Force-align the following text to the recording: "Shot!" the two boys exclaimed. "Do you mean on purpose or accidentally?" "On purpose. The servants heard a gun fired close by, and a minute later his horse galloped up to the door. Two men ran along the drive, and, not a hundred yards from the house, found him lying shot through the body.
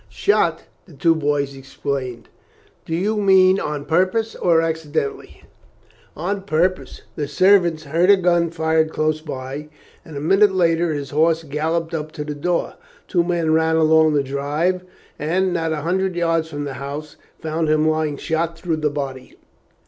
"Shot!" 0.09 0.63
the 0.87 0.93
two 0.95 1.13
boys 1.13 1.55
exclaimed. 1.55 2.27
"Do 2.87 2.95
you 2.95 3.17
mean 3.17 3.59
on 3.59 3.85
purpose 3.85 4.33
or 4.33 4.59
accidentally?" 4.59 5.43
"On 6.17 6.41
purpose. 6.41 7.03
The 7.15 7.27
servants 7.27 7.83
heard 7.83 8.09
a 8.09 8.17
gun 8.17 8.49
fired 8.49 8.89
close 8.91 9.21
by, 9.21 9.69
and 10.03 10.17
a 10.17 10.19
minute 10.19 10.55
later 10.55 10.91
his 10.91 11.11
horse 11.11 11.43
galloped 11.43 11.93
up 11.93 12.11
to 12.13 12.23
the 12.23 12.33
door. 12.33 12.77
Two 13.07 13.23
men 13.23 13.53
ran 13.53 13.75
along 13.75 14.15
the 14.15 14.23
drive, 14.23 14.83
and, 15.19 15.53
not 15.53 15.71
a 15.71 15.81
hundred 15.81 16.15
yards 16.15 16.49
from 16.49 16.63
the 16.63 16.73
house, 16.81 17.15
found 17.37 17.69
him 17.69 17.87
lying 17.87 18.17
shot 18.17 18.57
through 18.57 18.77
the 18.77 18.89
body. 18.89 19.35